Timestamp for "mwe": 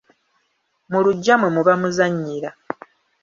1.39-1.49